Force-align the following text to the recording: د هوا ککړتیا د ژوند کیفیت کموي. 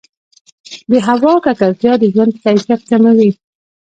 د 0.91 0.93
هوا 1.07 1.33
ککړتیا 1.45 1.93
د 1.99 2.03
ژوند 2.13 2.33
کیفیت 2.43 2.81
کموي. 2.89 3.29